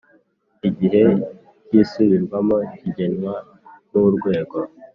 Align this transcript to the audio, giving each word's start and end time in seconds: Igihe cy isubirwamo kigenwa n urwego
Igihe 0.69 1.03
cy 1.65 1.73
isubirwamo 1.81 2.55
kigenwa 2.77 3.35
n 3.89 3.91
urwego 4.07 4.57